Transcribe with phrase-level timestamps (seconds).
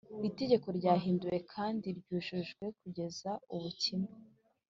[0.29, 4.11] Itegeko ryahinduwe kandi ryujujwe kugeza ubu kimwe